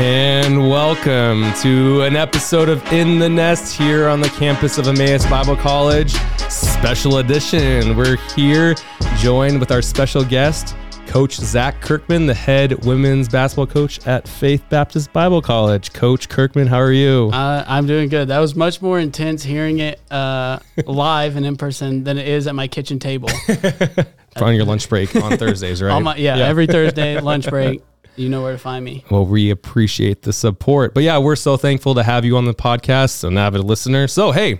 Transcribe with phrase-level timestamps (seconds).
[0.00, 5.26] And welcome to an episode of In the Nest here on the campus of Emmaus
[5.26, 6.12] Bible College,
[6.48, 7.96] special edition.
[7.96, 8.76] We're here
[9.16, 10.76] joined with our special guest,
[11.08, 15.92] Coach Zak Kirkman, the head women's basketball coach at Faith Baptist Bible College.
[15.92, 17.30] Coach Kirkman, how are you?
[17.32, 18.28] Uh, I'm doing good.
[18.28, 22.46] That was much more intense hearing it uh, live and in person than it is
[22.46, 23.30] at my kitchen table.
[24.36, 25.98] on your lunch break on Thursdays, right?
[25.98, 27.82] My, yeah, every Thursday lunch break,
[28.18, 29.04] you know where to find me.
[29.10, 30.94] Well, we appreciate the support.
[30.94, 34.08] But yeah, we're so thankful to have you on the podcast, an avid listener.
[34.08, 34.52] So, hey,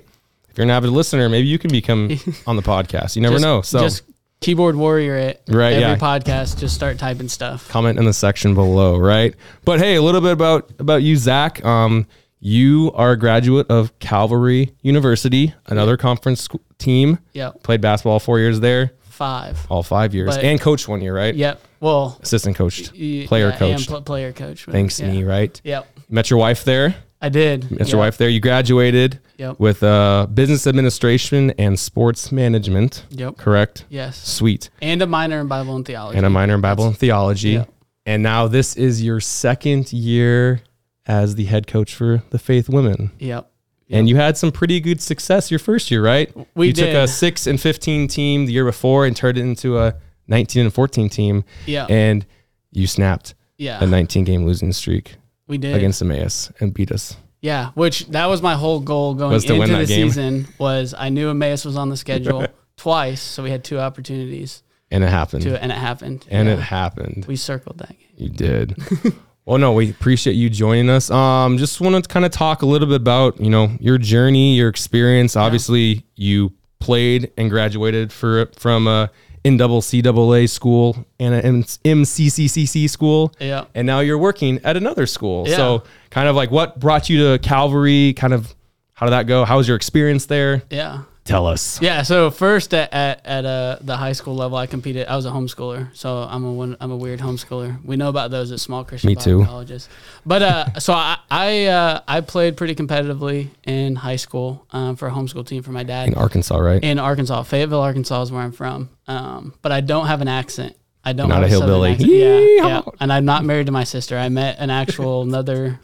[0.48, 2.10] if you're an avid listener, maybe you can become
[2.46, 3.16] on the podcast.
[3.16, 3.62] You never Just- know.
[3.62, 4.02] So, just
[4.40, 5.42] keyboard warrior it.
[5.48, 5.96] Right, Every yeah.
[5.96, 7.68] podcast, just start typing stuff.
[7.68, 9.34] comment in the section below, right?
[9.64, 11.64] But hey, a little bit about about you, Zak.
[11.64, 12.06] Um,
[12.40, 17.18] you are a graduate of Calvary University, another conference sc- team.
[17.32, 17.64] Yep.
[17.64, 19.66] Played basketball four years there, Five.
[19.68, 21.34] all five years, But- and coached one year, right?
[21.34, 21.60] Yep.
[21.80, 23.76] Well, Assistant coached, y- player yeah, coach.
[23.78, 24.64] And pl- player coach.
[24.64, 25.10] Thanks yeah.
[25.10, 25.60] me, right?
[25.64, 25.86] Yep.
[26.08, 26.96] Met your wife there.
[27.20, 27.70] I did.
[27.70, 28.28] Met your wife there.
[28.28, 29.58] You graduated Yep.
[29.60, 33.04] with uh, business administration and sports management.
[33.10, 33.36] Yep.
[33.38, 33.84] Correct.
[33.88, 34.16] Yes.
[34.26, 34.70] Sweet.
[34.82, 36.16] And a minor in Bible and theology.
[36.16, 37.50] and a minor in Bible and theology.
[37.50, 37.64] yeah.
[38.06, 40.60] And now this is your second year
[41.06, 43.10] as the head coach for the Faith Women.
[43.18, 43.50] Yep.
[43.90, 46.30] And you had some pretty good success your first year, right?
[46.54, 49.78] We you took a 6 and 15 team the year before and turned it into
[49.78, 49.94] a
[50.28, 51.86] 19 and 14 team Yeah.
[51.88, 52.24] and
[52.70, 53.82] you snapped yeah.
[53.82, 55.74] a 19 game losing streak we did.
[55.74, 57.16] against Emmaus and beat us.
[57.40, 59.86] Yeah, which that was my whole goal going into the game.
[59.86, 64.62] season was I knew Emmaus was on the schedule twice, so we had two opportunities
[64.90, 65.42] And it happened.
[65.44, 66.26] to and it happened.
[66.30, 66.54] and Yeah.
[66.54, 67.24] it happened.
[67.28, 68.08] we circled that game.
[68.16, 68.76] You did.
[69.44, 71.10] well, no, we appreciate you joining us.
[71.12, 74.56] Um, just want to kind of talk a little bit about you know your journey,
[74.56, 75.36] your experience.
[75.36, 79.10] Obviously, you played and graduated for from a
[79.56, 83.64] NCAA school and an MCCCC school, Yeah.
[83.74, 85.46] and now you're working at another school.
[85.48, 85.56] Yeah.
[85.56, 88.12] So, kind of like what brought you to Calvary?
[88.14, 88.54] Kind of
[88.94, 89.44] how did that go?
[89.44, 90.62] How was your experience there?
[90.70, 91.02] Yeah.
[91.28, 91.78] Tell us.
[91.82, 95.08] Yeah, so first at at, at uh, the high school level, I competed.
[95.08, 97.84] I was a homeschooler, so I'm a one, I'm a weird homeschooler.
[97.84, 99.44] We know about those at small Christian Me too.
[99.44, 99.90] colleges.
[100.24, 105.06] But uh, so I I uh, I played pretty competitively in high school um, for
[105.06, 106.08] a homeschool team for my dad.
[106.08, 106.82] In Arkansas, right?
[106.82, 107.42] in Arkansas.
[107.42, 108.88] Fayetteville, Arkansas is where I'm from.
[109.06, 110.76] Um, but I don't have an accent.
[111.04, 111.92] I don't Not have a hillbilly.
[111.94, 112.82] Yeah, yeah.
[113.00, 114.16] And I'm not married to my sister.
[114.16, 115.78] I met an actual another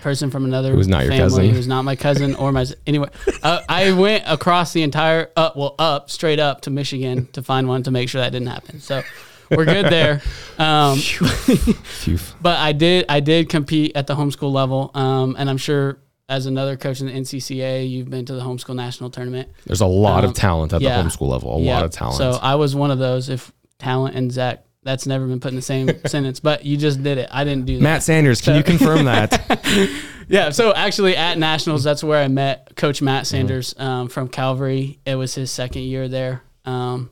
[0.00, 1.50] person from another Who's not your family cousin.
[1.50, 3.08] who's not my cousin or my anyway.
[3.42, 7.68] Uh, I went across the entire up well up straight up to Michigan to find
[7.68, 8.80] one to make sure that didn't happen.
[8.80, 9.02] So
[9.50, 10.22] we're good there.
[10.60, 10.98] Um,
[12.42, 16.44] but I did I did compete at the homeschool level, um, and I'm sure as
[16.46, 19.48] another coach in the NCCA, you've been to the homeschool national tournament.
[19.66, 21.00] There's a lot of Um, talent at yeah.
[21.02, 21.56] the homeschool level.
[21.56, 22.18] A lot of talent.
[22.18, 23.28] So I was one of those.
[23.30, 27.02] If talent and Zak, that's never been put in the same sentence, but you just
[27.02, 27.28] did it.
[27.30, 27.82] I didn't do that.
[27.82, 29.90] Matt Sanders, can you confirm that?
[30.30, 30.50] Yeah.
[30.50, 33.30] So actually, at nationals, that's where I met Coach Matt Mm-hmm.
[33.30, 35.00] Sanders um, from Calvary.
[35.04, 36.42] It was his second year there.
[36.64, 37.10] Um,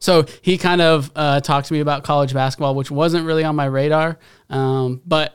[0.00, 3.56] so he kind of uh, talked to me about college basketball, which wasn't really on
[3.56, 4.18] my radar.
[4.50, 5.34] Um, but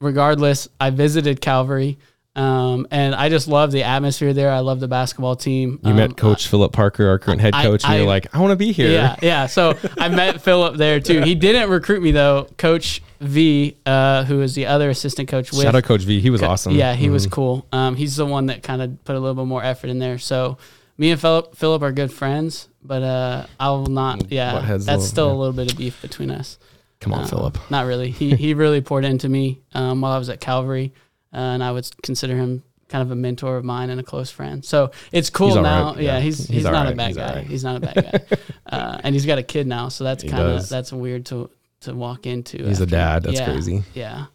[0.00, 1.98] regardless, I visited Calvary.
[2.36, 4.50] Um, and I just love the atmosphere there.
[4.52, 5.80] I love the basketball team.
[5.82, 8.34] You Um, met Coach Philip Parker, our current head I- coach, and you're I- like,
[8.34, 8.90] I want to be here.
[8.90, 9.46] Yeah, yeah.
[9.46, 11.22] So I met Philip there too.
[11.22, 12.46] He didn't recruit me though.
[12.58, 15.62] Coach V, uh, who is the other assistant coach with.
[15.62, 16.20] Shout out Coach V.
[16.20, 16.74] He was awesome.
[16.74, 17.30] Yeah, he was Mhm.
[17.30, 17.66] cool.
[17.72, 20.18] Um, he's the one that kind of put a little bit more effort in there.
[20.18, 20.58] So
[20.98, 24.30] me and Philip, Philip are good friends, but uh, I will not.
[24.30, 25.32] Yeah, Butt a that's little, still yeah.
[25.32, 26.58] a little bit of beef between us.
[27.00, 27.58] Come on, Uh, Philip.
[27.70, 28.10] Not really.
[28.10, 30.92] He he really poured into me um, while I was at Calvary,
[31.36, 34.30] uh, and I would consider him kind of a mentor of mine and a close
[34.30, 34.64] friend.
[34.64, 35.92] So it's cool He's now.
[35.92, 36.20] right, Yeah, yeah.
[36.20, 37.34] he's He's he's, not a bad he's guy.
[37.34, 37.46] right.
[37.46, 38.36] He's not a bad guy,
[38.76, 41.94] uh, and he's got a kid now, so that's kind of that's weird to to
[41.94, 42.64] walk into.
[42.64, 43.22] He's a dad.
[43.24, 43.82] That's yeah, crazy.
[43.94, 44.26] Yeah.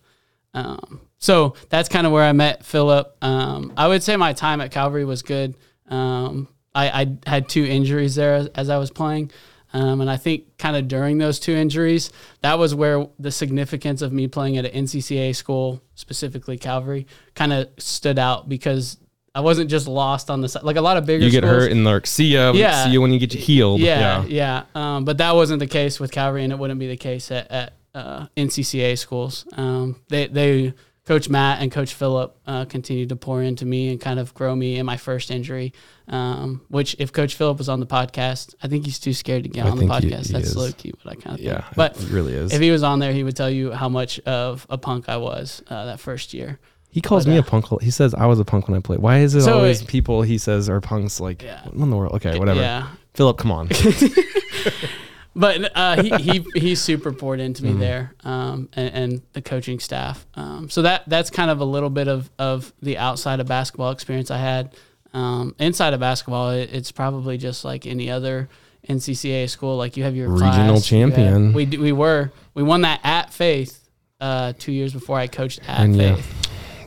[0.53, 3.15] Um, so that's kind of where I met Philip.
[3.21, 5.55] Um, I would say my time at Calvary was good.
[5.87, 9.31] Um, I, I had two injuries there as, as I was playing.
[9.73, 14.01] Um, and I think kind of during those two injuries, that was where the significance
[14.01, 18.97] of me playing at an NCCA school, specifically Calvary, kind of stood out because
[19.33, 20.63] I wasn't just lost on the side.
[20.63, 22.51] Like a lot of bigger You get schools, hurt and like, see ya.
[22.51, 22.83] Yeah.
[22.83, 23.79] See you when you get healed.
[23.79, 24.63] yeah, yeah.
[24.75, 27.49] Um, but that wasn't the case with Calvary, and it wouldn't be the case at,
[27.49, 29.45] at uh, NCCA schools.
[29.53, 30.73] Um, they, they,
[31.11, 34.55] Coach Matt and Coach Phillip uh, continued to pour into me and kind of grow
[34.55, 35.73] me in my first injury.
[36.07, 39.49] Um, which, if Coach Phillip was on the podcast, I think he's too scared to
[39.49, 40.27] get I on the think he- podcast.
[40.27, 40.55] he That's is.
[40.55, 41.63] low key what I kind of Yeah.
[41.63, 41.75] think.
[41.75, 42.53] But it really is.
[42.53, 45.17] if he was on there, he would tell you how much of a punk I
[45.17, 46.59] was uh, that first year.
[46.91, 47.65] He calls But, me uh, a punk.
[47.81, 48.99] He says I was a punk when I played.
[48.99, 51.19] Why is it So, always uh, people he says are punks?
[51.19, 51.61] Like, Yeah.
[51.65, 52.13] what in the world?
[52.13, 52.61] Okay, whatever.
[52.61, 52.87] Yeah.
[53.15, 53.67] Philip, come on.
[55.35, 59.79] but uh, he, he he super poured into me there, um, and, and the coaching
[59.79, 60.25] staff.
[60.35, 63.91] Um, so that that's kind of a little bit of of the outside of basketball
[63.91, 64.75] experience I had.
[65.13, 68.47] Um, inside of basketball, it, it's probably just like any other
[68.87, 69.77] NCCA school.
[69.77, 71.53] Like you have your Regional class, have- champion.
[71.53, 73.89] we we were we won that at Faith
[74.19, 76.15] uh, two years before I coached at And yeah.
[76.15, 76.37] Faith.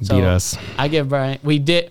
[0.00, 0.56] Beat So- us.
[0.78, 1.38] I give Brian.
[1.42, 1.90] We did.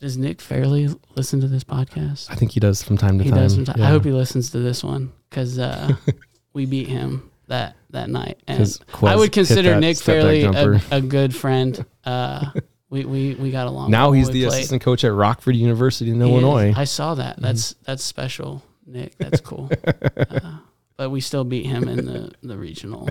[0.00, 2.30] Does Nick Fairley listen to this podcast?
[2.30, 3.38] I think he does from time to He time.
[3.40, 3.68] does.
[3.68, 3.86] I Yeah.
[3.88, 5.94] hope he listens to this one because uh,
[6.52, 11.34] we beat him that that night, And I would consider Nick Fairley a, a good
[11.34, 11.84] friend.
[12.04, 12.50] Uh,
[12.90, 13.90] we, we we got along.
[13.90, 14.52] Now he's the played.
[14.58, 16.28] assistant coach at Rockford University in He.
[16.30, 16.70] Illinois.
[16.70, 16.80] Mm-hmm.
[16.80, 17.40] I saw that.
[17.40, 19.16] That's that's special, Nick.
[19.18, 19.70] That's cool.
[19.86, 20.58] uh,
[20.96, 23.08] but we still beat him in the the regional,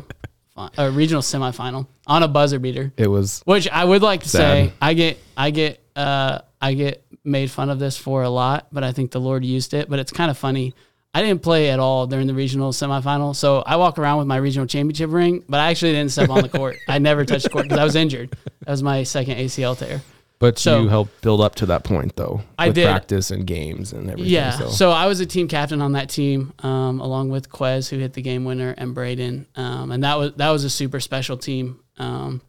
[0.56, 2.91] fi- uh, regional semifinal on a buzzer beater.
[2.97, 4.69] it was Which I would like to Sad.
[4.69, 8.68] say, I get, I get, uh, I get made fun of this for a lot,
[8.71, 9.89] but I think the Lord used it.
[9.89, 10.73] But it's kind of funny.
[11.15, 14.35] I didn't play at all during the regional semifinal, so I walk around with my
[14.35, 16.75] regional championship ring, but I actually didn't step on the court.
[16.89, 18.35] I never touched the court because I was injured.
[18.65, 20.01] That was my second ACL tear.
[20.39, 22.41] But So- you helped build up to that point, though.
[22.59, 22.85] I did.
[22.85, 24.33] practice and games and everything.
[24.33, 24.57] Yeah.
[24.57, 24.91] So, So.
[24.91, 28.21] I was a team captain on that team, um, along with Quez, who hit the
[28.21, 29.45] game winner, and Braden.
[29.56, 31.79] Um, and that was that was a super special team.
[31.97, 32.41] Um,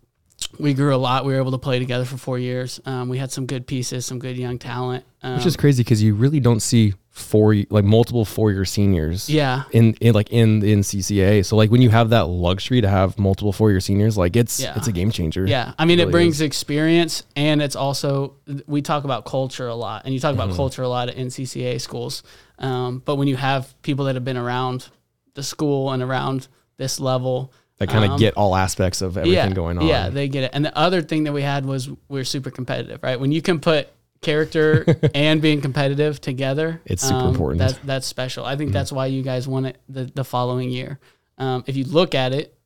[0.59, 1.25] we grew a lot.
[1.25, 2.81] We were able to play together for four years.
[2.87, 5.05] Um, we had some good pieces, some good young talent.
[5.23, 9.29] Um, which is crazy because you really don't see four like multiple four year seniors.
[9.31, 12.89] yeah, In, in like in in CCA, so like when you have that luxury to
[12.89, 14.75] have multiple four year seniors, like it's Yeah.
[14.77, 15.47] it's a game changer.
[15.47, 15.73] yeah.
[15.79, 16.41] I mean, it really brings is.
[16.43, 18.35] experience, and it's also
[18.67, 20.43] we talk about culture a lot, and you talk Mm-hmm.
[20.43, 22.23] about culture a lot at NCCA schools.
[22.59, 24.89] Um, but when you have people that have been around
[25.35, 29.53] the school and around this level, that kind of um, get all aspects of everything
[29.53, 29.87] going on.
[29.87, 30.51] Yeah, they get it.
[30.55, 33.21] And the other thing that we had was we are super competitive, right?
[33.21, 33.89] When you can put
[34.23, 34.85] character
[35.15, 37.61] and being competitive together, It's super important.
[37.61, 37.69] Mm-hmm.
[37.69, 38.45] That's that's special.
[38.45, 40.99] I think that's why you guys won it the, the following year.
[41.39, 42.57] Um, if you look at it,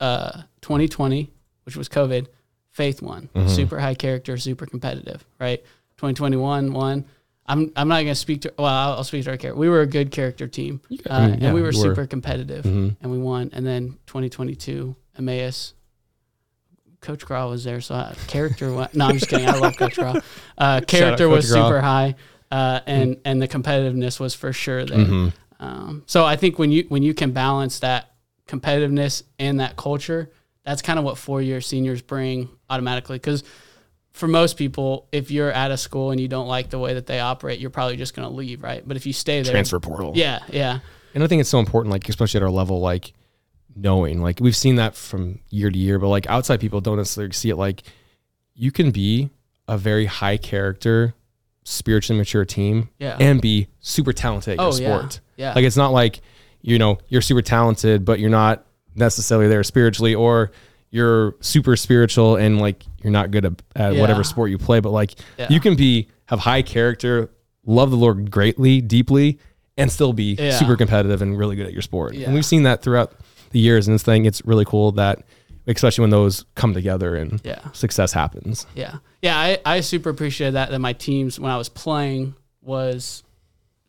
[0.00, 1.30] uh, 2020,
[1.64, 2.26] which was COVID,
[2.72, 3.30] Faith won.
[3.34, 3.48] Mm-hmm.
[3.48, 5.62] Super high character, super competitive, right?
[5.96, 7.06] 2021 won.
[7.48, 9.58] I'm I'm not gonna speak to well I'll, I'll speak to our character.
[9.58, 11.72] We were a good character team, uh, I mean, yeah, and we were were.
[11.72, 12.96] super competitive, Mhm.
[13.00, 13.50] and we won.
[13.52, 15.74] And then 2022 Emmaus,
[17.00, 18.72] Coach Graw was there, so I, character.
[18.72, 19.46] wa- no, I'm just kidding.
[19.48, 20.14] I love Coach Graw.
[20.58, 21.68] Uh, character Coach was Graw.
[21.68, 22.14] super high,
[22.50, 24.98] uh, and and the competitiveness was for sure there.
[24.98, 25.32] Mhm.
[25.60, 28.10] Um, so I think when you when you can balance that
[28.48, 30.30] competitiveness and that culture,
[30.64, 33.16] that's kind of what four year seniors bring automatically.
[33.18, 33.44] Because
[34.16, 37.04] for most people, if you're at a school and you don't like the way that
[37.06, 38.82] they operate, you're probably just going to leave, right?
[38.86, 40.12] But if you stay there, transfer portal.
[40.14, 40.78] yeah, yeah,
[41.14, 43.12] And I think it's so important, like especially at our level, like
[43.74, 47.32] knowing, like we've seen that from year to year, but like outside people don't necessarily
[47.34, 47.56] see it.
[47.56, 47.82] Like
[48.54, 49.28] you can be
[49.68, 51.14] a very high character,
[51.64, 53.16] spiritually mature team, Yeah.
[53.20, 55.08] and be super talented at your Oh, yeah.
[55.36, 55.52] Yeah.
[55.54, 56.20] Like it's not like
[56.62, 58.64] you know you're super talented, but you're not
[58.94, 60.52] necessarily there spiritually, or
[60.90, 64.00] you're super spiritual and like you're not good at, at Yeah.
[64.00, 64.80] whatever sport you play.
[64.80, 65.48] But like Yeah.
[65.50, 67.30] you can be have high character,
[67.64, 69.38] love the Lord greatly, deeply,
[69.76, 70.52] and still be Yeah.
[70.58, 72.14] super competitive and really good at your sport.
[72.14, 73.12] And we've seen that throughout
[73.50, 73.86] the years.
[73.88, 75.22] And this thing, it's really cool that,
[75.66, 77.58] especially when those come together and Yeah.
[77.72, 78.66] success happens.
[78.74, 78.96] Yeah.
[79.22, 79.36] Yeah.
[79.38, 83.22] I, I super appreciated that, that my teams, when I was playing, was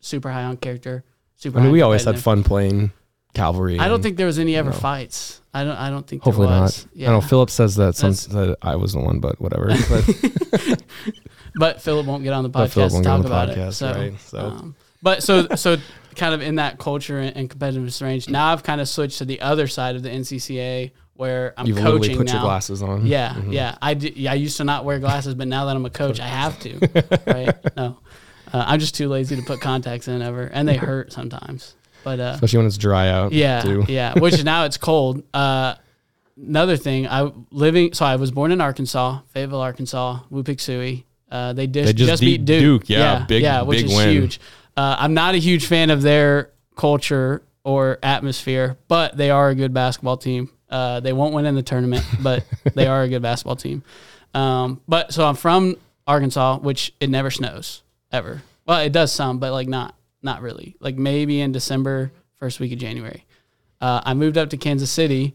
[0.00, 1.04] super high on character.
[1.36, 2.90] Super I mean, high we always had fun playing
[3.38, 3.78] Calvary.
[3.78, 4.76] I don't and think there was any ever know.
[4.76, 5.40] fights.
[5.54, 5.76] I don't.
[5.76, 6.22] I don't think.
[6.22, 6.62] Hopefully there not.
[6.64, 6.86] was.
[6.96, 9.68] I know Philip says that some That's- that I was the one, but whatever.
[9.88, 10.82] But
[11.54, 13.72] But Philip won't get on the podcast to talk about podcast, it.
[13.72, 14.20] So, right?
[14.20, 15.76] So- um, but so so
[16.16, 18.28] kind of in that culture and, and competitiveness range.
[18.28, 21.76] Now I've kind of switched to the other side of the NCCA where I'm you've
[21.78, 22.32] literally coaching put now.
[22.34, 23.06] your glasses on.
[23.06, 23.52] Yeah, Mhm.
[23.52, 23.76] yeah.
[23.82, 26.20] I, d- yeah, I used to not wear glasses, but now that I'm a coach,
[26.20, 26.78] I have to.
[27.26, 27.76] Right?
[27.76, 27.98] No,
[28.52, 31.74] uh, I'm just too lazy to put contacts in ever, and they hurt sometimes.
[32.08, 33.32] But uh, Especially when it's dry out.
[33.32, 33.84] yeah, Too.
[33.88, 34.18] yeah.
[34.18, 35.22] Which now it's cold.
[35.34, 35.74] Uh,
[36.42, 37.92] another thing, I living.
[37.92, 40.58] So I was born in Arkansas, Fayetteville, Arkansas, Woo Pig
[41.30, 42.60] Uh, they, dis- They just just, beat Duke.
[42.84, 42.88] Duke.
[42.88, 44.08] Yeah, big- yeah, which big is win.
[44.08, 44.40] huge.
[44.74, 49.54] Uh, I'm not a huge fan of their culture or atmosphere, but they are a
[49.54, 50.48] good basketball team.
[50.70, 53.82] Uh, they won't win in the tournament, but they are a good basketball team.
[54.32, 58.42] Um, but so I'm from Arkansas, which it never snows ever.
[58.64, 60.76] Well, it does some, but like not not really.
[60.80, 63.24] Like maybe in December, first week of January.
[63.80, 65.34] Uh, I moved up to Kansas City.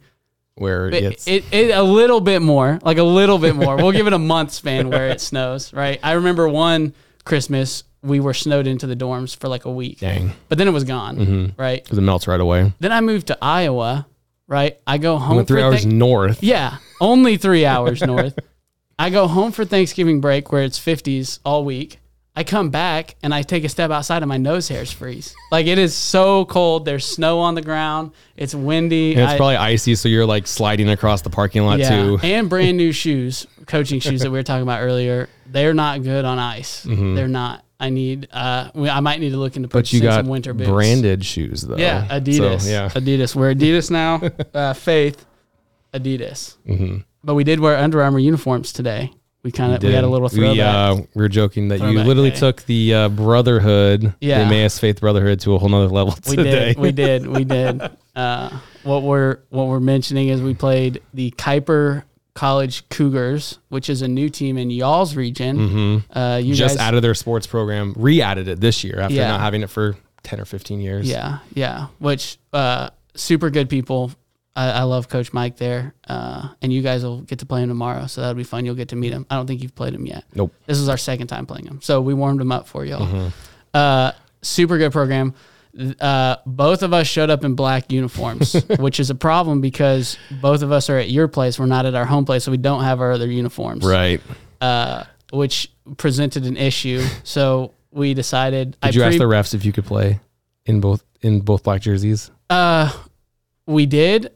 [0.55, 3.75] Where It, it's it, it a little bit more, like a little bit more.
[3.75, 5.99] We'll give it a month span where it snows, right?
[6.03, 6.93] I remember one
[7.25, 10.33] Christmas we were snowed into the dorms for like a week, dang.
[10.49, 11.61] but then it was gone, Mm-hmm.
[11.61, 11.81] right?
[11.83, 12.71] Because it melts right away.
[12.79, 14.05] Then I moved to Iowa,
[14.47, 14.77] right?
[14.85, 16.43] I go home Went three hours Thank- north.
[16.43, 18.37] yeah, only three hours north.
[18.99, 21.97] I go home for Thanksgiving break where it's 50s all week.
[22.35, 25.35] I come back and I take a step outside and my nose hairs freeze.
[25.51, 26.83] Like it is so cold.
[26.85, 28.11] There's snow on the ground.
[28.35, 29.11] It's windy.
[29.13, 32.19] And it's I- probably icy, so you're like sliding across the parking lot too.
[32.23, 35.29] and brand new shoes, coaching shoes that we were talking about earlier.
[35.45, 36.81] They're not good on ice.
[36.83, 37.63] They're not.
[37.79, 38.29] I need.
[38.31, 39.77] Uh, we- I might need to look into Mm-hmm.
[39.77, 40.69] But you got some winter boots.
[40.69, 41.77] branded shoes though.
[41.77, 42.61] Yeah, Adidas.
[42.61, 42.89] So, yeah.
[42.89, 43.35] Adidas.
[43.35, 44.21] We're Adidas now.
[44.53, 45.23] uh, Faith,
[45.93, 46.55] Adidas.
[46.67, 46.97] Mm-hmm.
[47.23, 49.11] But we did wear Under Armour uniforms today.
[49.43, 50.53] We kind of we, had a little throwback.
[50.55, 52.37] We, uh, we were joking that you literally day.
[52.37, 54.39] took the uh, brotherhood, Yeah.
[54.39, 56.73] the Emmaus Faith Brotherhood, to a whole nother level we today.
[56.73, 56.79] did.
[56.79, 57.27] We did.
[57.27, 57.81] We did.
[58.15, 62.03] Uh, what we're what we're mentioning is we played the Kuyper
[62.35, 65.57] College Cougars, which is a new team in y'all's region.
[65.59, 65.59] Uh,
[66.41, 66.53] you Mm-hmm.
[66.53, 69.27] Just guys, added their sports program, re-added it this year after Yeah.
[69.27, 71.07] not having it for ten or fifteen years.
[71.09, 71.87] Yeah, yeah.
[71.99, 74.11] Which uh, super good people.
[74.55, 77.69] I, I love Coach Mike there, uh, and you guys will get to play him
[77.69, 78.65] tomorrow, so that'll be fun.
[78.65, 79.25] You'll get to meet him.
[79.29, 80.25] I don't think you've played him yet.
[80.35, 80.53] Nope.
[80.67, 83.07] This is our second time playing him, so we warmed him up for y'all.
[83.07, 83.27] Mm-hmm.
[83.73, 85.33] Uh, super good program.
[85.99, 90.61] Uh, both of us showed up in black uniforms, which is a problem because both
[90.61, 91.57] of us are at your place.
[91.57, 93.83] We're not at our home place, so we don't have our other uniforms.
[93.83, 94.21] Right.
[94.61, 97.03] Uh, which presented an issue.
[97.23, 98.77] So we decided.
[98.81, 100.19] Did you ask the refs if you could play
[100.67, 102.29] in both in both black jerseys?
[102.51, 102.91] Uh,
[103.65, 104.31] we did.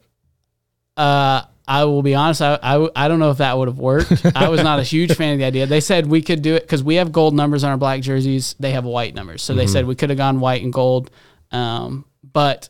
[0.98, 2.40] Uh, I will be honest.
[2.42, 4.24] I, I, I don't know if that would have worked.
[4.34, 5.66] I was not a huge fan of the idea.
[5.66, 8.54] They said we could do it because we have gold numbers on our black jerseys.
[8.58, 9.72] They have white numbers, so they Mm-hmm.
[9.72, 11.10] said we could have gone white and gold.
[11.52, 12.68] Um, but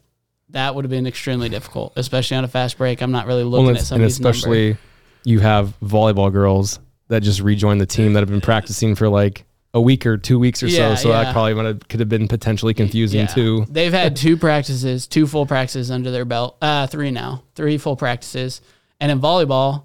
[0.50, 3.00] that would have been extremely difficult, especially on a fast break.
[3.00, 4.38] I'm not really looking Well, at some and of these numbers.
[4.38, 4.76] especially
[5.24, 9.44] you have volleyball girls that just rejoined the team that have been practicing for like
[9.78, 11.02] a week or two weeks or Yeah, so.
[11.04, 11.24] So yeah.
[11.24, 13.26] that probably would have, could have been potentially confusing Yeah.
[13.26, 13.66] too.
[13.70, 16.56] They've had two practices, two full practices under their belt.
[16.60, 18.60] Uh, three now, three full practices.
[19.00, 19.84] And in volleyball,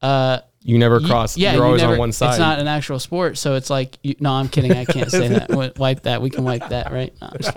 [0.00, 1.36] uh, You never You- cross.
[1.36, 2.30] yeah, you're you always never- on one side.
[2.30, 4.70] It's not an actual sport, so it's like you, no, I'm kidding.
[4.72, 5.50] I can't say that.
[5.78, 6.22] Wipe that.
[6.22, 7.12] We can wipe that, right?
[7.20, 7.56] No, just-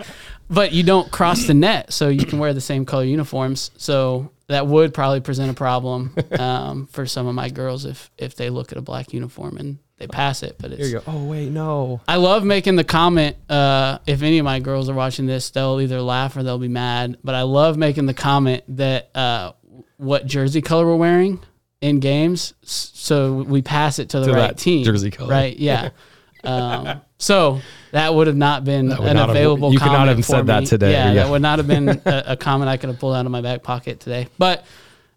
[0.49, 3.69] but you don't cross the net, so you can wear the same color uniforms.
[3.77, 8.35] So that would probably present a problem um, for some of my girls if if
[8.35, 10.55] they look at a black uniform and they pass it.
[10.59, 11.03] But There it's you go.
[11.07, 12.01] Oh wait, no.
[12.07, 13.37] I love making the comment.
[13.49, 16.67] Uh, if any of my girls are watching this, they'll either laugh or they'll be
[16.67, 17.17] mad.
[17.23, 19.53] But I love making the comment that uh,
[19.97, 21.39] what jersey color we're wearing
[21.81, 24.83] in games, so we pass it to the To right team.
[24.83, 25.29] jersey color.
[25.29, 25.55] right?
[25.57, 25.89] Yeah.
[26.43, 27.61] um, so
[27.91, 29.71] that would have not been an not have- available.
[29.71, 31.13] you could not have said that today, Yeah, yeah.
[31.23, 33.41] that would not have been a, a comment I could have pulled out of my
[33.41, 34.27] back pocket today.
[34.37, 34.65] But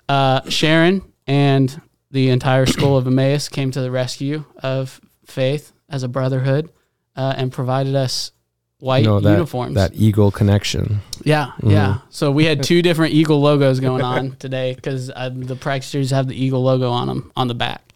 [0.08, 6.02] uh, Sharon and the entire school of Emmaus came to the rescue of Faith as
[6.02, 6.70] a brotherhood
[7.16, 8.32] uh, and provided us
[8.78, 9.74] white no, that, uniforms.
[9.74, 11.00] that eagle connection.
[11.24, 11.98] yeah, yeah.
[12.10, 16.12] So we had two different Eagle logos going on today because uh, the practice jerseys
[16.12, 17.92] have the Eagle logo on them on the back,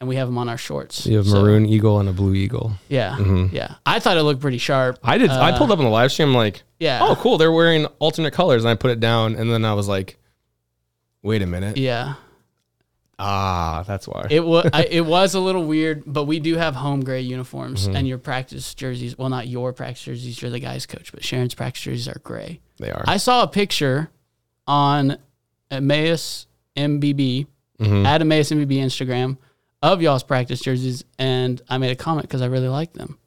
[0.00, 1.06] and we have them on our shorts.
[1.06, 2.72] You have So, maroon eagle and a blue eagle.
[2.88, 3.54] yeah, Mm-hmm.
[3.54, 3.76] yeah.
[3.86, 4.98] I thought it looked pretty sharp.
[5.04, 5.30] I did.
[5.30, 6.98] I Uh, pulled up on the live stream like, Yeah.
[7.00, 7.38] oh, cool.
[7.38, 10.18] They're wearing alternate colors, and I put it down, and then I was like,
[11.22, 11.76] wait a minute.
[11.76, 12.14] Yeah,
[13.18, 14.26] Ah, that's why.
[14.30, 17.96] it was it was a little weird, but we do have home gray uniforms, Mm-hmm.
[17.96, 19.16] and your practice jerseys.
[19.16, 20.40] Well, not your practice jerseys.
[20.42, 22.60] You're the guys coach, but Sharon's practice jerseys are gray.
[22.78, 23.04] they are.
[23.06, 24.10] I saw a picture
[24.66, 25.16] on
[25.70, 27.46] Emmaus MBB
[27.80, 28.04] Mhm.
[28.04, 29.36] at Emmaus MBB Instagram
[29.82, 33.18] of y'all's practice jerseys, and I made a comment because I really like them.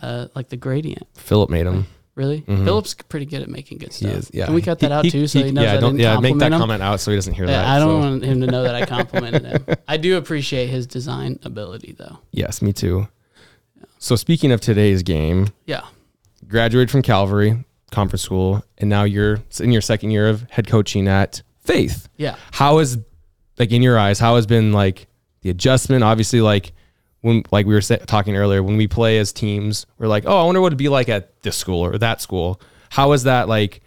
[0.00, 1.86] Uh, like the gradient, Philip made them.
[2.18, 2.42] Really.
[2.42, 2.64] Mhm.
[2.64, 4.12] Philip's pretty good at making good He stuff.
[4.18, 4.30] is.
[4.34, 4.44] Yeah.
[4.46, 6.36] Can we cut that out too, so he, knows yeah, I don't, didn't yeah, make
[6.38, 6.58] that him?
[6.60, 7.66] comment out so he doesn't hear Yeah, that.
[7.66, 8.08] I don't so.
[8.10, 9.64] want him to know that I complimented him.
[9.88, 12.18] I do appreciate his design ability, though.
[12.32, 13.08] Yes, me too.
[13.98, 15.82] So speaking of today's game, Yeah,
[16.46, 21.08] graduated from Calvary Conference School, and now you're in your second year of head coaching
[21.08, 22.08] at Faith.
[22.16, 22.98] yeah, How has,
[23.58, 25.06] like in your eyes, how has been like
[25.42, 26.02] the adjustment?
[26.04, 26.72] Obviously, like
[27.20, 30.44] when like we were talking earlier, when we play as teams, we're like, oh, I
[30.44, 32.60] wonder what it'd be like at this school or that school.
[32.90, 33.80] How has that like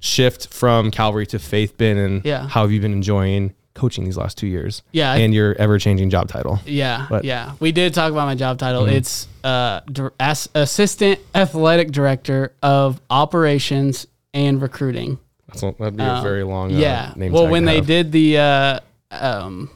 [0.00, 2.46] shift from Calvary to Faith been, and Yeah.
[2.48, 4.82] how have you been enjoying coaching these last two years?
[4.92, 5.12] yeah.
[5.14, 6.60] And your ever changing job title.
[6.64, 7.26] Yeah, But- Mm-hmm.
[7.26, 7.52] yeah.
[7.60, 8.86] We did talk about my job title.
[8.86, 9.80] It's uh,
[10.20, 15.18] as assistant athletic director of operations and recruiting.
[15.48, 17.12] That's that'd be a Um, very long uh, yeah.
[17.16, 17.32] name.
[17.32, 17.86] Well, when they have.
[17.86, 18.80] did the uh,
[19.12, 19.70] um,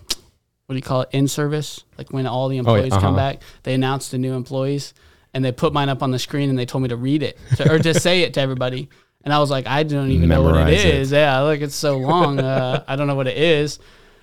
[0.70, 1.08] what do you call it?
[1.10, 3.16] In service, like when all the employees come uh-huh.
[3.16, 4.94] back, they announced the new employees,
[5.34, 7.36] and they put mine up on the screen, and they told me to read it
[7.56, 8.88] to, or to say it to everybody.
[9.24, 10.94] And I was like, I don't even know what it it.
[10.94, 11.10] is.
[11.10, 12.38] Yeah, like it's so long.
[12.38, 13.80] Uh, I don't know what it is.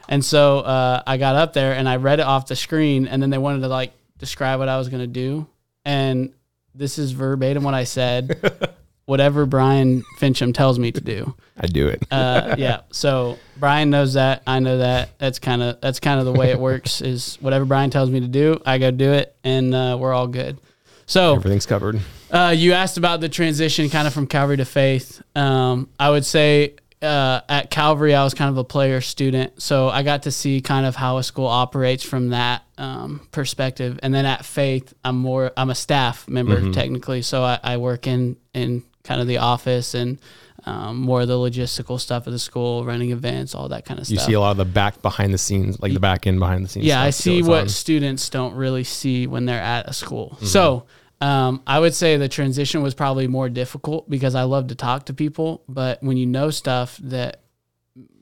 [0.07, 3.21] And so uh, I got up there and I read it off the screen, and
[3.21, 5.47] then they wanted to like describe what I was going to do.
[5.83, 6.33] And
[6.73, 8.73] this is verbatim what I said.
[9.07, 11.35] Whatever Brian Fincham tells me to do.
[11.57, 12.03] I do it.
[12.11, 12.81] Uh, yeah.
[12.91, 14.43] So Brian knows that.
[14.45, 15.17] I know that.
[15.17, 17.01] That's kind of that's kind of the way it works.
[17.11, 20.27] Is whatever Brian tells me to do, I go do it, and uh, we're all
[20.27, 20.59] good.
[21.07, 21.99] So Everything's covered.
[22.31, 25.21] uh, you asked about the transition kind of from Calvary to faith.
[25.35, 29.61] Um, I would say uh, at Calvary, I was kind of a player student.
[29.61, 33.99] So I got to see kind of how a school operates from that um, perspective.
[34.03, 37.21] And then at faith, I'm more, I'm a staff member technically.
[37.21, 40.19] So I, I work in, in kind of the office and
[40.65, 44.09] um, more of the logistical stuff of the school, running events, all that kind of
[44.09, 44.27] You stuff.
[44.27, 46.65] You see a lot of the back behind the scenes, like the back end behind
[46.65, 46.85] the scenes.
[46.85, 47.69] Yeah, I see what on.
[47.69, 50.31] students don't really see when they're at a school.
[50.35, 50.45] Mm-hmm.
[50.45, 50.85] So
[51.21, 55.05] um, I would say the transition was probably more difficult because I love to talk
[55.05, 57.41] to people, but when you know stuff that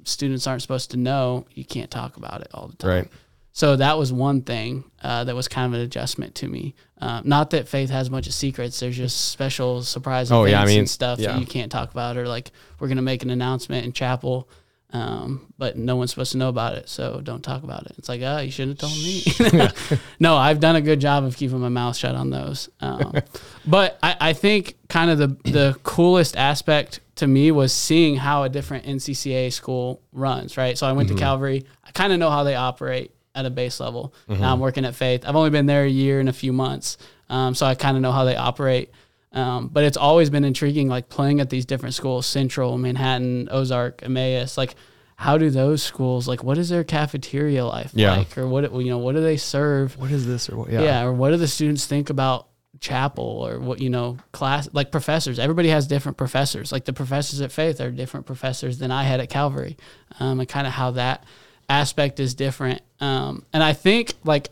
[0.04, 2.90] students aren't supposed to know, you can't talk about it all the time.
[2.90, 3.08] Right.
[3.56, 6.76] So that was one thing uh, that was kind of an adjustment to me.
[7.00, 8.82] Uh, not that faith has a bunch of secrets.
[8.82, 11.32] There's just special surprise Oh, events yeah, I mean, and stuff yeah.
[11.32, 14.50] that you can't talk about, or like we're gonna make an announcement in chapel,
[14.92, 17.94] um, but no one's supposed to know about it, so don't talk about it.
[17.98, 20.00] It's like, oh, you shouldn't have told me.
[20.20, 22.68] no, I've done a good job of keeping my mouth shut on those.
[22.82, 23.14] Um,
[23.66, 28.44] but I, I think kind of the the coolest aspect to me was seeing how
[28.44, 30.58] a different NCCA school runs.
[30.58, 31.64] Right, so I went to Calvary.
[31.86, 34.14] I kind of know how they operate at a base level.
[34.28, 35.26] Now I'm working at Faith.
[35.28, 36.98] I've only been there a year and a few months,
[37.30, 38.90] um, so I kind of know how they operate.
[39.34, 44.02] Um, but it's always been intriguing, like playing at these different schools: Central, Manhattan, Ozark,
[44.04, 44.58] Emmaus.
[44.58, 44.76] Like,
[45.18, 46.44] how do those schools like?
[46.44, 48.16] What is their cafeteria life Yeah.
[48.18, 48.98] like, or what you know?
[48.98, 49.98] What do they serve?
[49.98, 50.72] What is this or what?
[50.72, 51.04] Yeah.
[51.04, 52.48] or what do the students think about
[52.82, 57.40] chapel or what you know class like professors everybody has different professors like the professors
[57.40, 59.78] at faith are different professors than i had at calvary
[60.20, 61.24] um, and kind of how that
[61.70, 64.50] aspect is different um, and i think like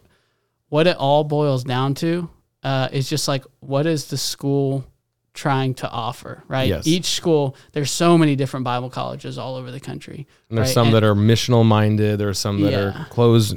[0.69, 2.29] what it all boils down to
[2.63, 4.85] uh, is just like what is the school
[5.33, 6.87] trying to offer right Yes.
[6.87, 10.73] each school there's so many different bible colleges all over the country And there's right?
[10.73, 12.19] some And- that are missional minded.
[12.19, 13.01] There are some that Yeah.
[13.03, 13.55] are closed,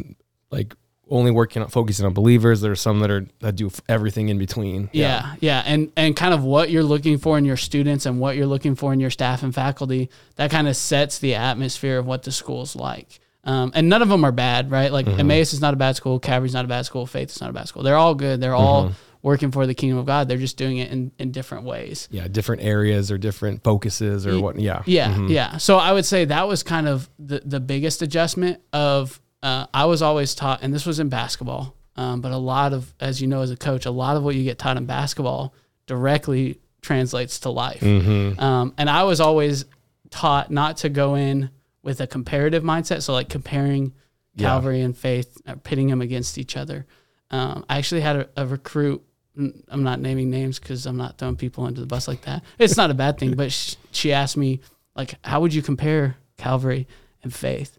[0.51, 0.75] like
[1.09, 2.61] only working on focusing on believers.
[2.63, 4.89] There are some that are that do everything in between.
[4.93, 8.37] Yeah, yeah, and and kind of what you're looking for in your students and what
[8.37, 10.09] you're looking for in your staff and faculty.
[10.37, 13.21] That kind of sets the atmosphere of what the school's like.
[13.46, 14.92] Um, and none of them are bad, right?
[14.92, 17.48] Like Emmaus is not a bad school, Calvary's not a bad school, Faith is not
[17.48, 17.82] a bad school.
[17.85, 18.40] They're all good.
[18.40, 20.28] They're all working for the kingdom of God.
[20.28, 22.09] They're just doing it in, in different ways.
[22.11, 24.59] yeah, different areas or different focuses or what?
[24.59, 25.56] Yeah, Yeah, yeah.
[25.59, 29.85] So I would say that was kind of the, the biggest adjustment of uh, I
[29.85, 33.28] was always taught, and this was in basketball, um, but a lot of, as you
[33.28, 35.54] know, as a coach, a lot of what you get taught in basketball
[35.87, 37.82] directly translates to life.
[37.82, 39.64] Um, and I was always
[40.11, 41.50] taught not to go in
[41.87, 43.01] with a comparative mindset.
[43.03, 43.94] So like comparing
[44.35, 44.49] Yeah.
[44.49, 46.85] Calvary and Faith, uh, pitting them against each other.
[47.31, 49.03] Um, I actually had a, a recruit.
[49.38, 52.42] I'm not naming names because I'm not throwing people under the bus like that.
[52.59, 54.61] It's not a bad thing, but sh- she asked me
[54.96, 56.88] like, "How would you compare Calvary
[57.22, 57.79] and Faith?"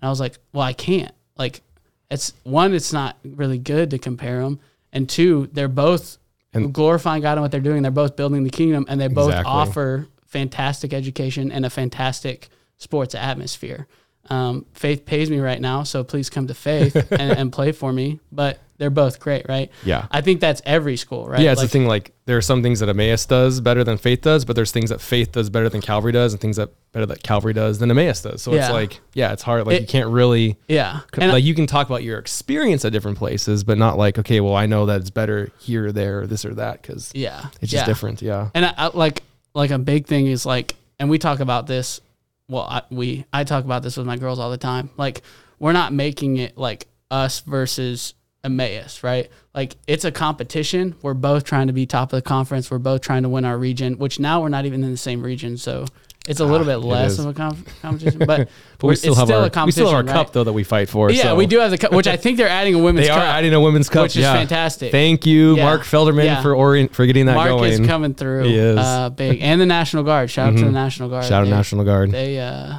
[0.00, 1.12] And I was like, "Well, I can't.
[1.36, 1.62] Like,
[2.10, 4.60] it's one, it's not really good to compare them,
[4.92, 6.18] and two, they're both
[6.52, 7.82] And- glorifying God and what they're doing.
[7.82, 9.50] They're both building the kingdom, and they both Exactly.
[9.52, 13.86] offer fantastic education and a fantastic sports atmosphere.
[14.30, 17.92] Um, Faith pays me right now, so please come to Faith and, and play for
[17.92, 18.20] me.
[18.30, 19.70] But they're both great, right?
[19.84, 20.06] Yeah.
[20.10, 21.40] I think that's every school, right?
[21.40, 21.86] Yeah, it's Like, the thing.
[21.86, 24.90] Like there are some things that Emmaus does better than Faith does, but there's things
[24.90, 27.90] that Faith does better than Calvary does, and things that better that Calvary does than
[27.90, 28.42] Emmaus does.
[28.42, 29.66] So it's like, yeah, it's hard.
[29.66, 32.92] Like It- you can't really Yeah, and like you can talk about your experience at
[32.92, 36.20] different places, but not like, okay, well, I know that it's better here, or there,
[36.20, 37.84] or this or that, because yeah, it's just yeah.
[37.86, 38.20] different.
[38.22, 38.50] Yeah.
[38.54, 39.22] And I, I, like
[39.54, 42.00] like a big thing is like, and we talk about this.
[42.48, 44.90] Well, I, we I talk about this with my girls all the time.
[44.96, 45.22] Like,
[45.58, 49.30] we're not making it like us versus Emmaus, right?
[49.54, 50.94] Like, it's a competition.
[51.02, 52.70] We're both trying to be top of the conference.
[52.70, 53.98] We're both trying to win our region.
[53.98, 55.84] Which now we're not even in the same region, so
[56.28, 57.18] it's a little bit Ah, it less is.
[57.20, 58.22] of a com- competition.
[58.26, 60.32] But, But we still it's have still our a we still have our competition, cup
[60.32, 61.10] though that we fight for.
[61.10, 61.34] Yeah, so.
[61.36, 63.18] we do have the cup, which I think they're adding a women's They cup.
[63.18, 64.92] are adding a women's cup, which is fantastic.
[64.92, 65.64] Thank you, Yeah.
[65.64, 66.42] Mark Felderman, Yeah.
[66.42, 67.48] for orient for getting that going.
[67.48, 67.72] Mark going.
[67.82, 68.44] is coming through.
[68.44, 68.78] He is.
[68.78, 70.30] Uh, big, and the National Guard.
[70.30, 71.24] Shout out to the National Guard.
[71.24, 72.12] Shout out They- National Guard.
[72.12, 72.78] they uh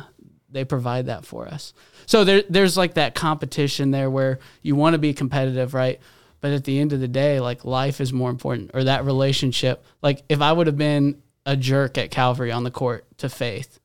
[0.51, 1.73] they provide that for us.
[2.05, 5.99] So there there's like that competition there where you want to be competitive, right?
[6.41, 9.83] But at the end of the day, like life is more important or that relationship.
[10.01, 13.79] Like if I would have been a jerk at Calvary on the court to Faith,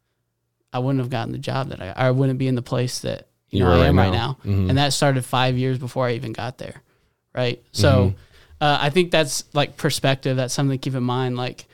[0.73, 3.29] I wouldn't have gotten the job that I I wouldn't be in the place that
[3.51, 4.39] you You know I right am right now.
[4.45, 4.51] now.
[4.51, 4.69] Mhm.
[4.69, 6.83] And that started 5 years before I even got there.
[7.35, 7.63] Right?
[7.73, 8.17] So Mm-hmm.
[8.65, 10.37] uh, I think that's like perspective.
[10.37, 11.37] That's something to keep in mind.
[11.37, 11.67] Like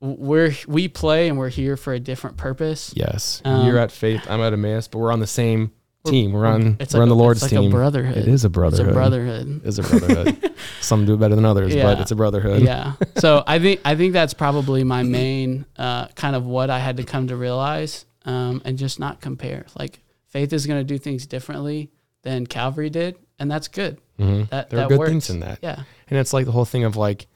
[0.00, 2.92] we're we play and we're here for a different purpose.
[2.94, 4.22] Yes, Um, you're at Faith.
[4.28, 5.72] I'm at Emmaus, but we're on the same
[6.10, 6.32] team.
[6.32, 7.70] We're on It's we're like on the a- Lord's it's like team.
[7.70, 8.16] a brotherhood.
[8.18, 8.86] It is a brotherhood.
[8.86, 9.60] It's a brotherhood.
[9.62, 10.54] It is a brotherhood.
[10.80, 12.62] Some do it better than others, but it's a brotherhood.
[12.62, 12.92] yeah.
[13.18, 16.96] So I think I think that's probably my main uh, kind of what I had
[16.98, 19.66] to come to realize um, and just not compare.
[19.78, 21.90] Like faith is going to do things differently
[22.22, 23.98] than Calvary did, and that's good.
[24.18, 24.48] Mhm.
[24.50, 25.10] That There are that good works.
[25.10, 25.58] things in that.
[25.62, 25.82] Yeah.
[26.08, 27.26] And it's like the whole thing of like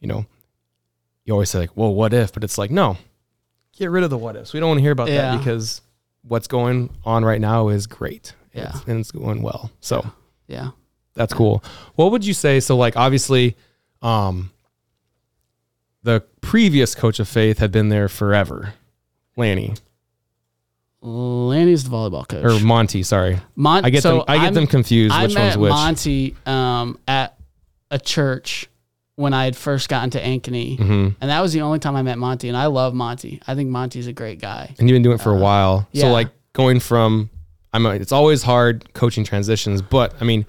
[0.00, 0.26] you know,
[1.24, 2.32] you always say like, well, what if?
[2.32, 2.96] But it's like, no,
[3.76, 4.52] get rid of the what ifs.
[4.52, 5.32] We don't want to hear about Yeah.
[5.32, 5.80] that because
[6.22, 8.34] what's going on right now is great.
[8.52, 8.68] Yeah.
[8.68, 9.70] It's- and it's going well.
[9.80, 10.04] So
[10.46, 10.70] Yeah.
[11.14, 11.62] that's cool.
[11.94, 12.60] What would you say?
[12.60, 13.56] So like obviously,
[14.02, 14.50] um,
[16.02, 18.74] the previous coach of faith had been there forever,
[19.36, 19.74] Lanny
[21.00, 22.44] Lanny's the volleyball coach.
[22.44, 23.02] or Monty.
[23.04, 24.24] Sorry, Mon- I get so them.
[24.26, 25.14] I get I'm- them confused.
[25.14, 25.70] I which met one's which?
[25.70, 27.38] Monty um, at
[27.90, 28.68] a church
[29.18, 32.02] when I had first gotten to Ankeny, hmm and that was the only time I
[32.02, 32.46] met Monty.
[32.46, 33.42] And I love Monty.
[33.48, 34.72] I think Monty's a great guy.
[34.78, 35.78] And you've been doing it for a while.
[35.78, 36.02] Uh, yeah.
[36.02, 37.28] So like going from,
[37.72, 40.46] I mean, it's always hard coaching transitions, but I mean,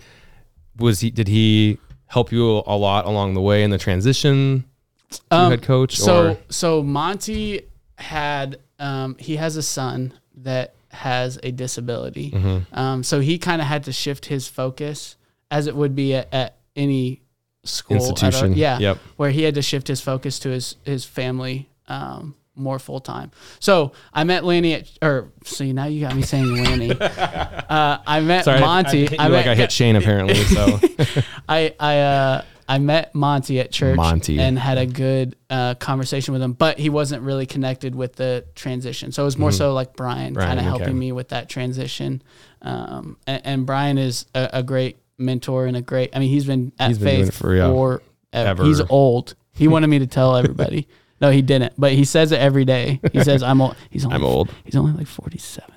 [0.77, 1.09] was he?
[1.09, 4.65] Did he help you a lot along the way in the transition
[5.09, 5.97] to Um, head coach?
[5.97, 7.61] So or so Monty
[7.97, 12.31] had um, he has a son that has a disability.
[12.31, 12.79] Mm-hmm.
[12.79, 15.15] Um, so he kind of had to shift his focus
[15.49, 17.21] as it would be at, at any
[17.63, 18.53] school Institution.
[18.53, 18.79] yeah.
[18.79, 18.97] Yep.
[19.17, 23.31] Where he had to shift his focus to his his family um, more full time.
[23.59, 26.91] So I met Lanny at or see now you got me saying Lanny.
[26.99, 28.97] uh, I met sorry, Monty.
[28.97, 30.35] I, hit you met like I hit Shane apparently.
[30.43, 30.79] So
[31.49, 34.39] I I uh I met Monty at church Monty.
[34.39, 38.45] and had a good uh, conversation with him, but he wasn't really connected with the
[38.53, 39.11] transition.
[39.11, 40.33] So it was more so like Brian, Mm-hmm.
[40.35, 40.77] Brian, kind of okay.
[40.83, 42.21] helping me with that transition.
[42.61, 46.09] Um, and, and Brian is a, a great mentor and a great.
[46.15, 48.01] I mean, he's been at He's been Faith for, yeah, forever.
[48.33, 48.63] ever.
[48.65, 49.35] He's old.
[49.53, 50.87] He wanted me to tell everybody.
[51.21, 52.99] no, he didn't, but he says it every day.
[53.13, 53.75] He says I'm old.
[53.89, 54.49] He's only I'm old.
[54.63, 55.71] He's only like 47.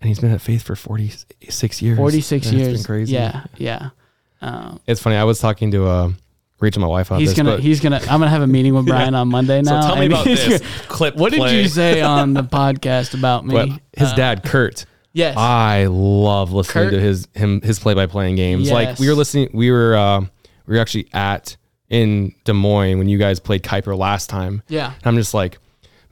[0.00, 1.96] and he's been at Faith for 46 years.
[1.96, 2.86] 46 That's years.
[2.86, 3.14] crazy.
[3.14, 3.90] Yeah, yeah.
[4.40, 5.16] Um, It's funny.
[5.16, 6.12] I was talking to uh,
[6.60, 7.36] Rachel, my wife, about he's this.
[7.36, 9.96] gonna he's gonna I'm gonna have a meeting with Brian on Monday now so tell
[9.96, 11.16] me about this clip.
[11.16, 13.80] What did you say on the podcast about me?
[13.96, 15.36] His Uh, dad, Kurt, Yes.
[15.36, 18.70] I love listening Kurt- to his him his play by play in games.
[18.70, 20.20] Like we were listening, we were uh,
[20.66, 21.56] we were actually at
[21.90, 24.62] in Des Moines when you guys played Kuyper last time.
[24.68, 24.86] yeah.
[24.94, 25.58] And I'm just like,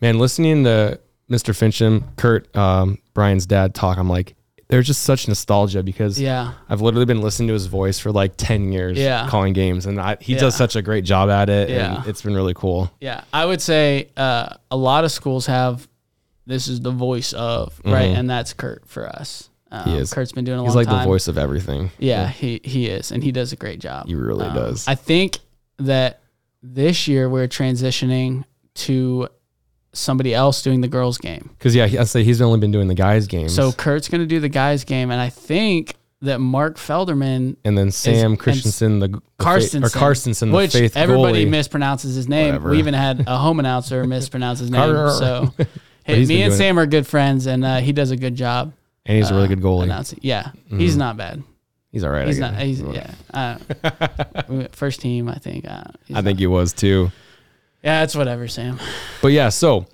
[0.02, 1.54] man, listening to Mr.
[1.54, 3.96] Fincham, Kurt, um, Brian's dad talk.
[3.96, 4.34] I'm like,
[4.68, 6.52] there's just such nostalgia because Yeah.
[6.68, 9.26] I've literally been listening to his voice for like 10 years Yeah.
[9.28, 10.40] calling games and I, he Yeah.
[10.40, 11.96] does such a great job at it Yeah.
[12.00, 12.90] and it's been really cool.
[13.00, 13.22] Yeah.
[13.32, 15.88] I would say uh, a lot of schools have
[16.50, 18.10] this is the voice of, right?
[18.10, 18.18] Mhm.
[18.18, 19.48] And that's Kurt for us.
[19.72, 20.12] Um, He is.
[20.12, 20.98] Kurt's been doing a He's long like time.
[21.02, 21.90] the voice of everything.
[21.98, 24.06] Yeah, he he is, and he does a great job.
[24.08, 24.86] He really Um, does.
[24.88, 25.38] I think
[25.78, 26.20] that
[26.62, 29.28] this year we're transitioning to
[29.92, 31.50] somebody else doing the girls' game.
[31.58, 33.48] Cause yeah, I say he's only been doing the guys game.
[33.48, 37.78] So Kurt's going to do the guys' game, and I think that Mark Felderman, and
[37.78, 41.48] then Sam and Christensen, the, the Carstensen, or Carstensen, which everybody goalie.
[41.48, 42.46] mispronounces his name.
[42.48, 42.70] Whatever.
[42.70, 44.92] We even had a home announcer mispronounce his name.
[45.10, 45.52] So
[46.14, 48.72] hey, me and Sam are good friends, and uh, he does a good job.
[49.06, 49.84] and he's a really uh, good goalie.
[49.84, 50.18] Announcing.
[50.22, 50.98] Yeah, he's Mhm.
[50.98, 51.42] not bad.
[51.92, 52.26] He's all right.
[52.28, 52.54] He's not.
[52.56, 53.10] He's yeah.
[53.32, 53.58] Uh,
[54.72, 55.64] first team, I think.
[55.66, 57.10] Uh, I think not- he was too.
[57.82, 58.78] Yeah, it's whatever, Sam.
[59.22, 59.86] But yeah, so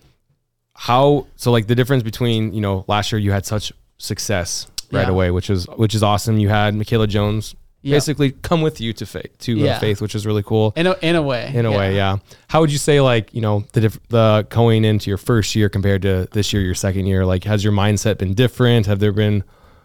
[0.74, 5.02] how so like the difference between, you know, last year you had such success right
[5.06, 5.08] Yeah.
[5.10, 6.38] away, which is which is awesome.
[6.38, 7.54] You had Michaela Jones
[7.86, 7.96] Yeah.
[7.96, 9.76] basically come with you to faith to Yeah.
[9.76, 10.72] uh, faith, which is really cool.
[10.76, 11.50] In a in a way.
[11.54, 12.18] In a way, yeah.
[12.48, 15.68] How would you say like, you know, the diff- the going into your first year
[15.68, 18.86] compared to this year, your second year, like has your mindset been different?
[18.86, 19.44] Have there been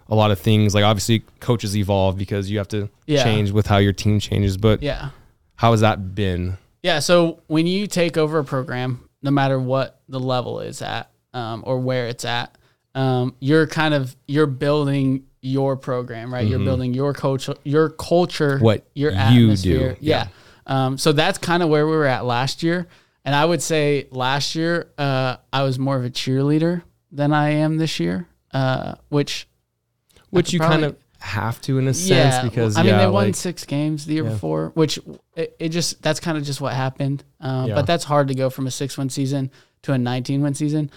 [0.09, 3.23] a lot of things like obviously coaches evolve because you have to Yeah.
[3.23, 5.09] change with how your team changes, but Yeah.
[5.55, 6.57] how has that been?
[6.83, 6.99] Yeah.
[6.99, 11.63] So when you take over a program, no matter what the level is at um,
[11.65, 12.55] or where it's at,
[12.95, 16.47] um, you're kind of you're building your program, right?
[16.47, 18.63] You're building your coach, your culture, Mm-hmm.
[18.63, 19.93] What your you atmosphere.
[19.93, 20.27] do, Yeah.
[20.67, 22.87] Um, so that's kind of where we were at last year,
[23.25, 27.49] and I would say last year uh, I was more of a cheerleader than I
[27.49, 29.47] am this year, uh, which
[30.29, 33.25] Which you kind of have to in a sense because I mean yeah, they won
[33.27, 34.29] like, six games the year Yeah.
[34.31, 34.97] before, which
[35.35, 37.23] it, it just that's kind of just what happened.
[37.39, 37.75] Um, Yeah.
[37.75, 39.51] But that's hard to go from a six win season
[39.83, 40.89] to a nineteen win season.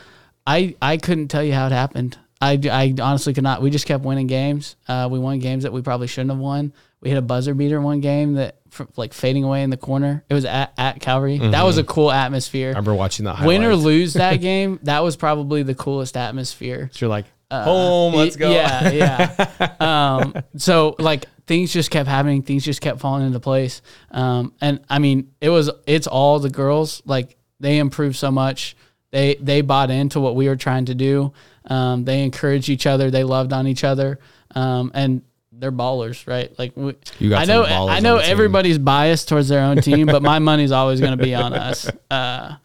[0.46, 2.18] I I couldn't tell you how it happened.
[2.40, 3.62] I, I honestly could not.
[3.62, 4.76] We just kept winning games.
[4.86, 6.72] Uh, we won games that we probably shouldn't have won.
[7.00, 8.56] We hit a buzzer beater one game that
[8.96, 10.24] like fading away in the corner.
[10.28, 11.38] It was at at Calvary.
[11.38, 12.68] That was a cool atmosphere.
[12.68, 16.90] I remember watching that Win or lose that game, that was probably the coolest atmosphere.
[16.92, 18.50] So you're like Uh, home, let's go.
[18.50, 19.74] Yeah, yeah.
[19.80, 23.82] um, so like things just kept happening, things just kept falling into place.
[24.10, 27.02] Um, and I mean, it was it's all the girls.
[27.04, 28.76] Like they improved so much.
[29.10, 31.32] They they bought into what we were trying to do.
[31.66, 33.11] Um, they encouraged each other.
[33.11, 34.18] They loved on each other.
[34.55, 35.22] Um, and
[35.53, 36.57] they're ballers, right?
[36.59, 40.22] Like we, You got I know I know everybody's biased towards their own team, but
[40.22, 41.90] my money's always going to be on us.
[42.11, 42.57] Uh,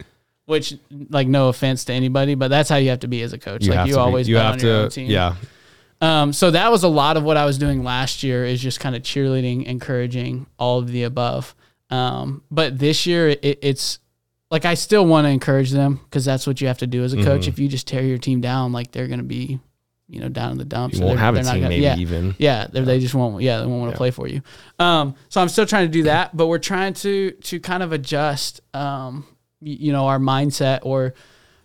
[0.46, 0.74] which,
[1.10, 3.68] like, no offense to anybody, but that's how you have to be as a coach.
[3.68, 5.08] like, you to be- always you have on your to own team.
[5.08, 5.36] yeah.
[6.00, 8.80] Um, so that was a lot of what I was doing last year is just
[8.80, 11.54] kind of cheerleading, encouraging all of the above.
[11.90, 13.98] Um, but this year it, it's
[14.50, 17.12] like I still want to encourage them because that's what you have to do as
[17.12, 17.42] a coach.
[17.42, 17.48] Mhm.
[17.48, 19.60] If you just tear your team down, like they're going to be,
[20.08, 20.98] you know, down in the dumps.
[20.98, 22.34] You won't they're- have a team, gonna- maybe yeah, even.
[22.38, 23.42] yeah, they're- they just won't.
[23.42, 23.98] Yeah, they won't want to Yeah.
[23.98, 24.42] play for you.
[24.80, 27.92] Um, so I'm still trying to do that, but we're trying to to kind of
[27.92, 29.24] adjust, um,
[29.60, 31.14] y- you know, our mindset or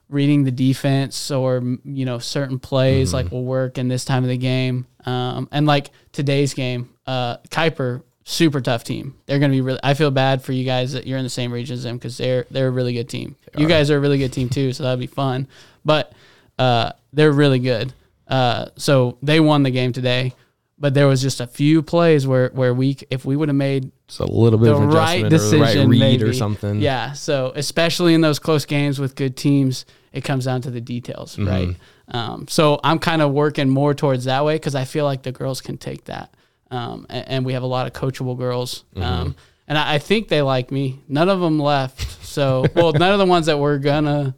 [0.07, 3.15] reading the defense or you know certain plays Mm-hmm.
[3.15, 4.85] like will work in this time of the game.
[5.07, 9.15] Um, and like today's game, uh, Kuyper super tough team.
[9.27, 9.79] They're gonna be really.
[9.83, 12.17] I feel bad for you guys that you're in the same region as them because
[12.17, 13.37] they're they're a really good team.
[13.57, 13.69] you are.
[13.69, 15.47] guys are a really good team too, so that'd be fun.
[15.85, 16.11] But
[16.59, 17.93] uh, they're really good.
[18.27, 20.33] Uh, so they won the game today.
[20.77, 23.91] But there was just a few plays where where we if we would have made
[24.09, 26.23] Just a little bit the of right adjustment or the right decision, read maybe.
[26.25, 26.81] or something.
[26.81, 27.13] Yeah.
[27.13, 31.37] So especially in those close games with good teams, it comes down to the details,
[31.37, 31.47] Mm-hmm.
[31.47, 31.75] right?
[32.09, 35.31] Um, so I'm kind of working more towards that way because I feel like the
[35.31, 36.29] girls can take that,
[36.75, 38.83] um, and, and we have a lot of coachable girls.
[38.95, 39.03] Mm-hmm.
[39.03, 39.35] Um,
[39.67, 41.01] and I, I think they like me.
[41.07, 42.23] None of them left.
[42.25, 44.35] So, well, none of the ones that were gonna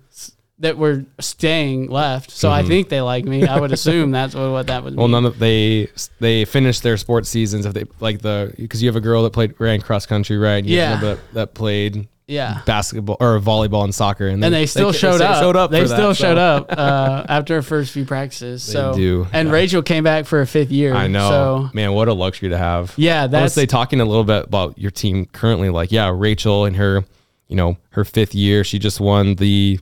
[0.60, 2.32] that were staying left.
[2.32, 3.48] So I think they like me.
[3.48, 5.00] I would assume that's what, what that would Mm-hmm.
[5.00, 5.24] Well, mean.
[5.24, 8.96] none of they they finished their sports seasons if they like the because you have
[8.96, 10.64] a girl that played ran cross country, right?
[10.64, 11.00] Yeah.
[11.02, 12.62] that, that played yeah.
[12.66, 15.42] basketball or volleyball and soccer, and, and they still they showed, up.
[15.42, 15.72] Showed up.
[15.72, 16.24] They for that, still so.
[16.24, 18.64] showed up uh, after our first few practices.
[18.64, 19.54] so do, and yeah.
[19.54, 20.94] Rachel came back for a fifth year.
[20.94, 21.94] I know, So man.
[21.94, 22.94] What a luxury to have.
[22.98, 25.70] yeah, that's say talking a little bit about your team currently.
[25.70, 27.06] Like, yeah, Rachel and her,
[27.48, 29.80] you know, her fifth year, she just won the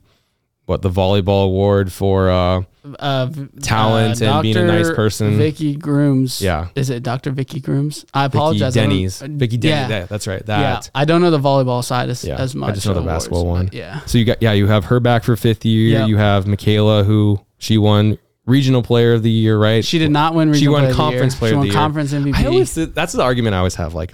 [0.65, 2.62] what the volleyball award for uh
[2.99, 3.28] uh,
[3.62, 5.38] talent and being a nice person.
[5.39, 6.39] Vicky Grooms.
[6.39, 6.67] Yeah.
[6.75, 7.32] is it Dr.
[7.32, 8.06] Vicky Grooms?
[8.13, 8.78] I Vicky apologize.
[8.78, 9.21] I Denny's.
[9.21, 9.73] Vicky Denny.
[9.73, 9.88] Yeah.
[10.01, 10.43] Yeah, that's right.
[10.47, 10.91] yeah, That.
[10.93, 12.75] I don't know the volleyball side as, Yeah, as I much.
[12.75, 13.69] just know the awards, basketball one.
[13.71, 15.99] Yeah, So you got yeah, you have her back for fifth year.
[16.01, 16.10] Yep.
[16.10, 19.84] You have Michaela who she won regional player of the year, right?
[19.84, 20.54] she did not win.
[20.54, 21.39] She won conference year.
[21.39, 21.82] player She of won the year.
[21.82, 22.36] conference MVP.
[22.36, 23.95] I always that's the argument I always have.
[23.95, 24.13] Like,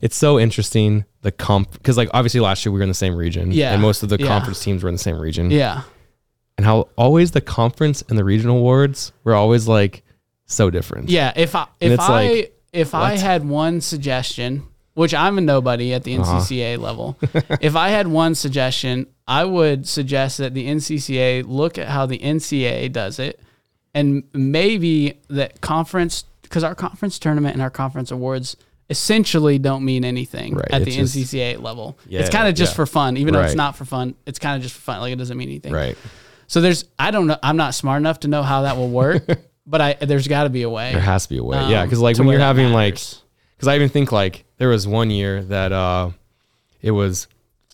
[0.00, 3.16] it's so interesting the comp because like obviously last year we were in the same
[3.16, 3.72] region, Yeah.
[3.72, 4.26] and most of the Yeah.
[4.28, 5.82] conference teams were in the same region, yeah,
[6.62, 10.04] and how always the conference and the regional awards were always like
[10.46, 11.08] so different.
[11.10, 11.32] yeah.
[11.34, 14.62] If I if I like, if I had one suggestion,
[14.94, 16.38] which I'm a nobody at the Uh-huh.
[16.38, 17.18] NCCA level,
[17.60, 22.18] if I had one suggestion, I would suggest that the NCCA look at how the
[22.18, 23.40] NCAA does it,
[23.94, 28.56] and maybe that conference because our conference tournament and our conference awards
[28.90, 31.98] essentially don't mean anything Right, at the it's just- NCCA level.
[32.06, 32.76] Yeah, it's kind of just yeah.
[32.76, 34.14] for fun, even though it's not for fun.
[34.26, 35.00] It's kind of just for fun.
[35.00, 35.72] Like it doesn't mean anything.
[35.72, 35.96] right.
[36.52, 37.38] So there's I don't know.
[37.42, 39.24] I'm not smart enough to know how that will work,
[39.66, 40.92] but I there's got to be a way.
[40.92, 41.56] There has to be a way.
[41.70, 42.96] yeah, um, because like when you're having like
[43.56, 46.10] because I even think like there was one year that uh
[46.82, 47.26] it was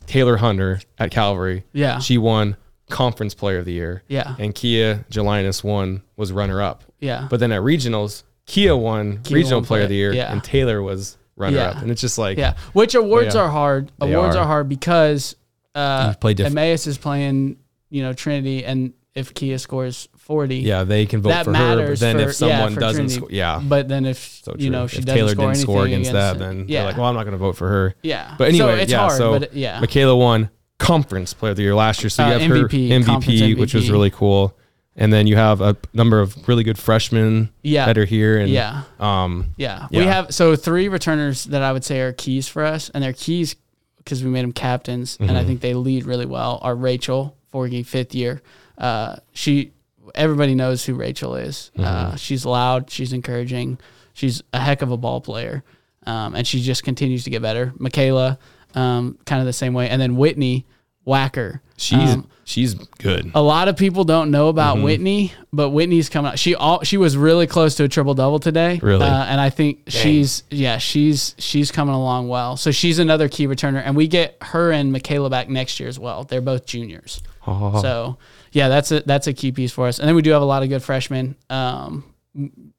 [0.06, 1.64] Taylor Hunter at Calvary.
[1.72, 1.98] Yeah.
[1.98, 2.56] She won
[2.88, 4.04] conference player of the year.
[4.06, 4.36] Yeah.
[4.38, 6.84] And Kia Jelinas won was runner up.
[7.00, 7.26] yeah.
[7.28, 10.30] But then at regionals, Kia won Kia regional won player of the year yeah.
[10.32, 11.70] and Taylor was runner Yeah.
[11.70, 11.76] up.
[11.82, 13.40] And it's just like Yeah, which awards yeah.
[13.42, 13.90] are hard.
[14.00, 14.42] Awards are.
[14.42, 14.46] are.
[14.46, 15.34] hard because
[15.74, 17.56] uh, You play diff- Emmaus is playing,
[17.90, 21.58] you know, Trinity, and if Kia scores forty, yeah, they can vote that for her.
[21.76, 22.00] But matters.
[22.00, 23.60] then for, if someone yeah, doesn't score, yeah.
[23.62, 26.36] But then if So you know she if doesn't Taylor score didn't score against, that,
[26.36, 27.94] it, then yeah, they're like, well, I'm not going to vote for her.
[28.02, 28.34] yeah.
[28.38, 28.98] But anyway, so it's yeah.
[28.98, 32.10] hard, so but yeah, Michaela won conference player of the year last year.
[32.10, 34.56] So you Uh, have her MVP, MVP, which was really cool.
[35.00, 37.86] And then you have a number of really good freshmen Yeah.
[37.86, 38.36] that are here.
[38.38, 39.86] And yeah, um, yeah.
[39.92, 40.00] Yeah.
[40.00, 43.12] We have so three returners that I would say are keys for us, and they're
[43.12, 43.54] keys
[43.98, 45.38] because we made them captains, and Mm-hmm.
[45.38, 46.58] I think they lead really well.
[46.62, 48.42] Are Rachel Forgy, fifth year.
[48.76, 49.72] Uh, she
[50.14, 51.70] everybody knows who Rachel is.
[51.76, 51.84] Mm-hmm.
[51.84, 52.90] Uh, she's loud.
[52.90, 53.78] She's encouraging.
[54.14, 55.62] She's a heck of a ball player,
[56.06, 57.72] um, and she just continues to get better.
[57.78, 58.38] Michaela,
[58.74, 60.66] um, kind of the same way, and then Whitney
[61.04, 61.62] Whacker.
[61.76, 63.30] she's Um, she's good.
[63.34, 64.84] a lot of people don't know about Mm-hmm.
[64.84, 66.38] Whitney, but Whitney's coming out.
[66.38, 68.80] She all she was really close to a triple double today.
[68.82, 69.04] Really?
[69.06, 72.56] uh, and I think she's yeah she's she's coming along well.
[72.56, 75.98] So she's another key returner, and we get her and Michaela back next year as
[75.98, 76.24] well.
[76.24, 77.22] They're both juniors.
[77.46, 78.18] Oh, So
[78.52, 79.98] yeah, that's a that's a key piece for us.
[79.98, 81.36] And then we do have a lot of good freshmen.
[81.50, 82.04] Um,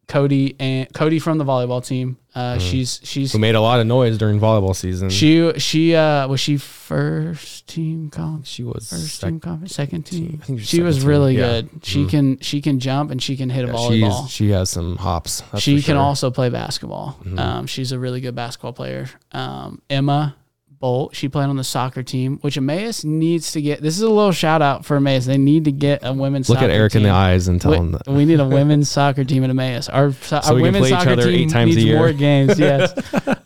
[0.08, 2.18] Cody and Cody from the volleyball team.
[2.34, 5.10] Uh, she's she's who made a lot of noise during volleyball season.
[5.10, 10.04] she she uh was she first team college she was first sec- team conference, second
[10.04, 10.40] team.
[10.42, 11.62] I think she was she was team, really yeah.
[11.62, 11.70] good.
[11.84, 12.10] She Mhm.
[12.10, 14.22] can she can jump and she can hit a yeah, volleyball.
[14.24, 15.44] she's, she has some hops.
[15.58, 17.18] she for can also play basketball.
[17.24, 17.40] Mhm.
[17.40, 19.08] Um, she's a really good basketball player.
[19.32, 20.36] Um, Emma
[20.80, 23.82] Bolt, she played on the soccer team, which Emmaus needs to get.
[23.82, 25.26] This is a little shout out for Emmaus.
[25.26, 26.48] They need to get a women's.
[26.48, 26.68] Soccer team.
[26.68, 27.02] Look at Eric team.
[27.02, 28.08] in the eyes and tell We, him that.
[28.08, 29.90] we need a women's soccer team at Emmaus.
[29.90, 32.60] Our, so our we can women's soccer other team eight times a needs more games.
[32.60, 32.94] Yes,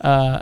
[0.01, 0.41] uh,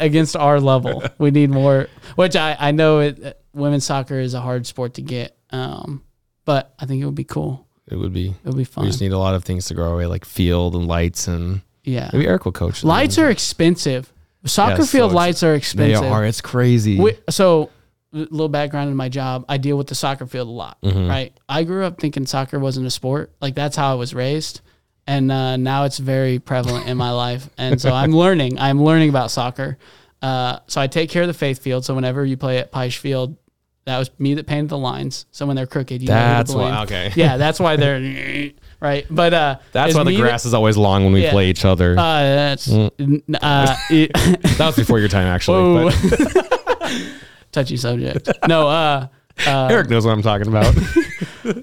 [0.00, 1.88] against our level, we need more.
[2.16, 3.40] Which I I know it.
[3.52, 6.02] Women's soccer is a hard sport to get, um,
[6.44, 7.66] but I think it would be cool.
[7.88, 8.30] It would be.
[8.30, 8.84] It would be fun.
[8.84, 11.62] We just need a lot of things to grow away, like field and lights, and
[11.84, 12.80] yeah, maybe Eric will coach.
[12.80, 12.88] them.
[12.88, 14.12] lights are expensive.
[14.46, 16.00] Soccer Yeah, so field ex- lights are expensive.
[16.02, 16.24] They are.
[16.24, 16.98] It's crazy.
[17.00, 17.70] We, so,
[18.12, 19.44] a little background in my job.
[19.48, 21.08] I deal with the soccer field a lot, Mm-hmm.
[21.08, 21.38] right?
[21.48, 23.32] I grew up thinking soccer wasn't a sport.
[23.40, 24.60] Like that's how I was raised,
[25.06, 27.48] and uh, now it's very prevalent in my life.
[27.58, 28.58] And so I'm learning.
[28.58, 29.76] I'm learning about soccer.
[30.22, 31.84] Uh, so I take care of the faith field.
[31.84, 33.36] So whenever you play at Peisch Field,
[33.84, 35.26] that was me that painted the lines.
[35.30, 36.70] So when they're crooked, you know That's blame.
[36.74, 36.82] why.
[36.84, 37.12] Okay.
[37.14, 38.00] Yeah, that's why they're
[38.80, 39.06] right.
[39.10, 41.30] But uh, That's why the grass is always long when we Yeah.
[41.32, 41.92] play each other.
[41.98, 43.22] uh, that's Mm.
[43.40, 44.12] uh, it-
[44.58, 45.90] that was before your time, actually.
[45.90, 46.92] But
[47.52, 48.28] touchy subject.
[48.48, 49.08] No, uh,
[49.46, 50.74] uh, Eric knows what I'm talking about.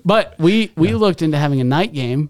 [0.06, 2.30] but we we looked into having a night game,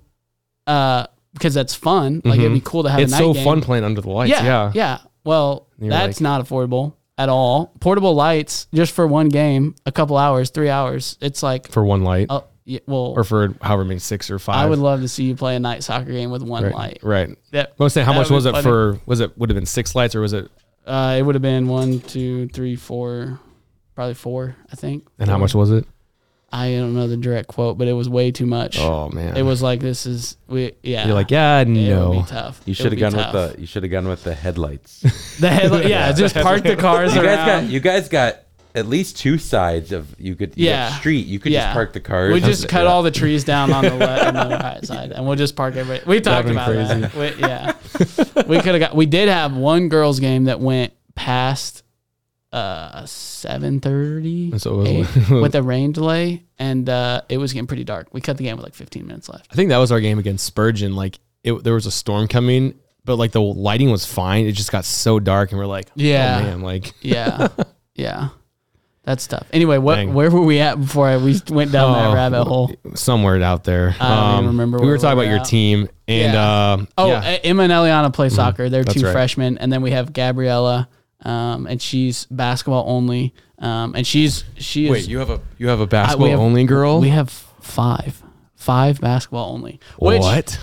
[0.67, 2.21] uh, because that's fun.
[2.23, 3.03] Like it'd be cool to have Mm-hmm.
[3.05, 3.43] it's so game.
[3.43, 4.31] fun playing under the lights.
[4.31, 4.71] Yeah, Yeah.
[4.73, 7.71] yeah, Well, You're that's like- not affordable at all.
[7.79, 11.17] Portable lights just for one game, a couple hours, three hours.
[11.21, 12.27] It's like, For one light,
[12.65, 14.55] yeah, well, or for however many six or five.
[14.55, 16.73] I would love to see you play a night soccer game with one right.
[16.73, 16.99] light.
[17.03, 17.29] Right.
[17.51, 18.63] That, I was saying, how That much was it funny.
[18.63, 18.99] for?
[19.05, 20.49] Was it would have been six lights or was it?
[20.85, 23.39] uh, it would have been one, two, three, four,
[23.95, 24.55] probably four.
[24.71, 25.07] I think.
[25.19, 25.85] And how much was it?
[26.51, 28.77] I don't know the direct quote, but it was way too much.
[28.79, 31.07] Oh man, It was like this is we yeah.
[31.07, 32.11] You're like, yeah, it would no.
[32.11, 32.61] be tough.
[32.65, 33.33] You It should have gone tough.
[33.33, 33.61] with the.
[33.61, 34.99] You should have gone with the headlights.
[35.39, 35.85] the headlight.
[35.89, 37.63] Yeah, just park the cars you guys got.
[37.71, 38.42] You guys got
[38.75, 40.15] at least two sides of.
[40.19, 40.53] You could.
[40.57, 40.89] You Yeah.
[40.89, 41.25] got street.
[41.27, 41.65] You could Yeah.
[41.65, 42.33] just park the cars.
[42.33, 42.89] we just cut Yeah.
[42.89, 45.75] all the trees down on the left and the right side, and we'll just park
[45.75, 46.09] everybody.
[46.09, 47.01] We talked about crazy.
[47.01, 47.15] that.
[47.15, 48.95] We, yeah, we could have got.
[48.95, 51.83] We did have one girls' game that went past
[52.51, 57.67] uh seven thirty So it was- with a rain delay, and uh it was getting
[57.67, 58.07] pretty dark.
[58.13, 59.47] We cut the game with like fifteen minutes left.
[59.51, 60.95] I think that was our game against Spurgeon.
[60.95, 64.45] Like it, there was a storm coming, but like the lighting was fine.
[64.45, 66.39] It just got so dark, and we're like, Yeah.
[66.41, 67.47] oh man, like Yeah,
[67.95, 68.29] yeah,
[69.03, 69.47] that's tough.
[69.51, 70.13] Anyway, what Dang.
[70.13, 72.71] where were we at before I, we went down Oh, that rabbit hole?
[72.95, 73.95] somewhere out there.
[73.99, 76.73] I don't even remember We were talking we about were your team, and Yeah.
[76.73, 77.19] um, Oh, yeah.
[77.19, 78.69] uh, Emma and Eliana play soccer.
[78.69, 79.11] They're That's two right.
[79.11, 80.87] freshmen, and then we have Gabriella,
[81.23, 83.33] um, and she's basketball only.
[83.59, 84.91] Um, and she's she is.
[84.91, 86.99] wait, you have a you have a basketball have- only girl.
[86.99, 87.29] we have
[87.61, 88.21] five,
[88.55, 90.59] five basketball only, which what?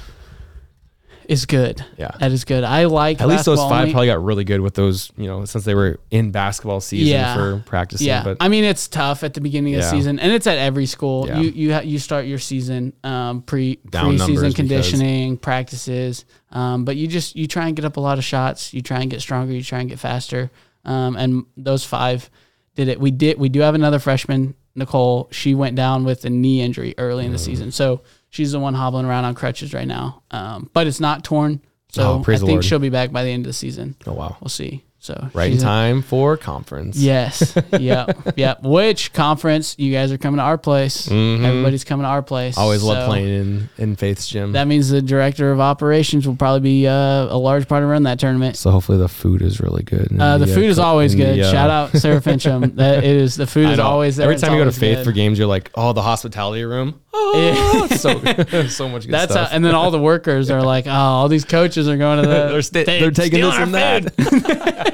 [1.30, 1.84] Is good.
[1.96, 2.10] Yeah.
[2.18, 2.64] that is good.
[2.64, 3.92] I like At least those five only.
[3.92, 7.34] probably got really good with those, you know, since they were in basketball season Yeah.
[7.34, 8.08] for practicing.
[8.08, 10.58] Yeah, But I mean it's tough at the beginning of the season, and it's at
[10.58, 11.28] every school.
[11.28, 11.38] Yeah.
[11.40, 16.84] You you ha- you start your season um, pre Down preseason because- conditioning practices, um,
[16.84, 18.74] but you just you try and get up a lot of shots.
[18.74, 19.52] You try and get stronger.
[19.52, 20.50] You try and get faster.
[20.84, 22.28] Um, and those five
[22.74, 22.98] did it.
[22.98, 23.38] We did.
[23.38, 25.28] We do have another freshman, Nicole.
[25.30, 27.26] She went down with a knee injury early Mm.
[27.26, 30.22] in the season, so she's the one hobbling around on crutches right now.
[30.30, 32.64] Um, but it's not torn, so Oh, I think Lord.
[32.64, 33.96] she'll be back by the end of the season.
[34.06, 34.84] oh wow, We'll see.
[35.02, 36.96] So right in a- time for conference.
[36.98, 37.56] Yes.
[37.78, 38.34] yep.
[38.36, 38.62] Yep.
[38.64, 39.74] Which conference?
[39.78, 41.08] You guys are coming to our place.
[41.08, 41.42] Mhm.
[41.42, 42.58] Everybody's coming to our place.
[42.58, 44.52] Always love playing in in Faith's gym.
[44.52, 46.92] That means the director of operations will probably be uh,
[47.34, 48.56] a large part of running that tournament.
[48.58, 50.08] so hopefully the food is really good.
[50.20, 51.40] Uh, the food is always and the, good.
[51.40, 52.74] uh, Shout out Sarah Fincham.
[52.76, 53.36] That it is.
[53.36, 54.24] The food is always there.
[54.30, 55.04] Every time you go to Faith good.
[55.04, 57.00] for games, you're like, oh, the hospitality room.
[57.12, 57.96] Oh, Yeah.
[57.96, 61.28] so so much good That's how, and then all the workers are like, oh, all
[61.28, 62.48] these coaches are going to the.
[62.48, 64.89] they're, they- they're taking this and our that.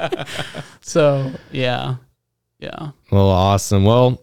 [0.81, 1.97] So yeah,
[2.59, 2.91] yeah.
[3.11, 3.85] Well, awesome.
[3.85, 4.23] Well,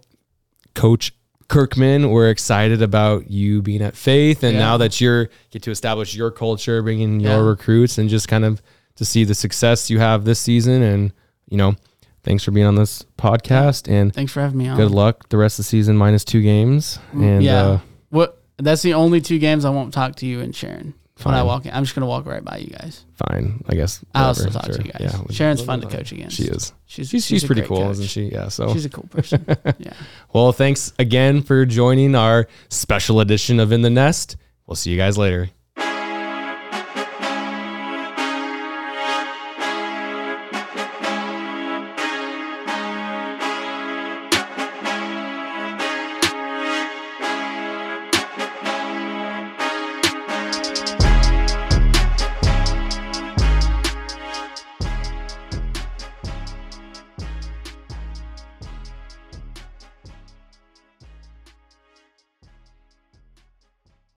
[0.75, 1.13] Coach
[1.49, 4.59] Kirkman, we're excited about you being at Faith, and Yeah.
[4.59, 7.49] now that you're get to establish your culture, bringing your Yeah.
[7.49, 8.61] recruits, and just kind of
[8.95, 10.81] to see the success you have this season.
[10.81, 11.11] And
[11.49, 11.75] you know,
[12.23, 14.77] thanks for being on this podcast, and Thanks for having me on.
[14.77, 16.97] good luck the rest of the season, minus two games.
[17.11, 17.61] And yeah.
[17.63, 18.39] uh, What?
[18.57, 20.93] That's the only two games I won't talk to you and Sharon
[21.25, 23.05] when I walk in, I'm just gonna walk right by you guys.
[23.13, 24.03] fine, I guess.
[24.13, 25.13] I'll still whatever, talk to you guys.
[25.13, 26.35] Yeah, Sharon's fun to coach against.
[26.37, 26.73] She is.
[26.85, 27.91] She's She's, she's, a pretty cool, coach.
[27.93, 28.23] isn't she?
[28.25, 28.49] Yeah.
[28.49, 29.45] So She's a cool person.
[29.79, 29.93] yeah.
[30.33, 34.37] Well, thanks again for joining our special edition of In the Nest.
[34.67, 35.49] We'll see you guys later.